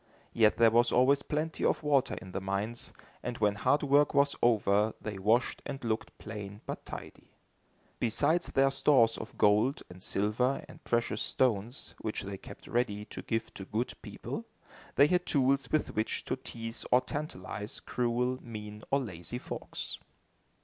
Yet 0.33 0.57
there 0.57 0.71
was 0.71 0.91
always 0.91 1.21
plenty 1.21 1.63
of 1.63 1.83
water 1.83 2.15
in 2.19 2.31
the 2.31 2.41
mines, 2.41 2.91
and 3.21 3.37
when 3.37 3.53
hard 3.53 3.83
work 3.83 4.15
was 4.15 4.35
over 4.41 4.95
they 4.99 5.19
washed 5.19 5.61
and 5.63 5.83
looked 5.83 6.17
plain 6.17 6.61
but 6.65 6.87
tidy. 6.87 7.29
Besides 7.99 8.47
their 8.47 8.71
stores 8.71 9.15
of 9.19 9.37
gold, 9.37 9.83
and 9.91 10.01
silver, 10.01 10.65
and 10.67 10.83
precious 10.83 11.21
stones, 11.21 11.93
which 11.99 12.23
they 12.23 12.39
kept 12.39 12.67
ready, 12.67 13.05
to 13.05 13.21
give 13.21 13.53
to 13.53 13.65
good 13.65 13.93
people, 14.01 14.47
they 14.95 15.05
had 15.05 15.23
tools 15.27 15.71
with 15.71 15.93
which 15.93 16.25
to 16.25 16.35
tease 16.35 16.83
or 16.91 17.01
tantalize 17.01 17.79
cruel, 17.79 18.39
mean 18.41 18.81
or 18.89 18.99
lazy 19.01 19.37
folks. 19.37 19.99